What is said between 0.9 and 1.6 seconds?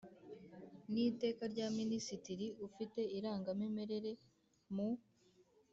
n Iteka